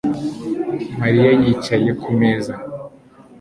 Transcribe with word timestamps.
Mariya 0.99 1.29
yicaye 1.41 1.89
ku 2.01 2.09
meza 2.19 2.53